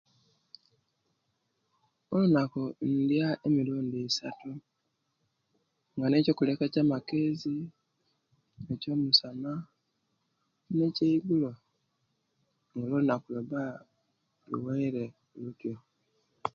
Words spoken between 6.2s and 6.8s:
okuliaku